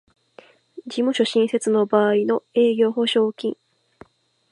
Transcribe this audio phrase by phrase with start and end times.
[0.87, 3.55] 事務所新設の場合の営業保証金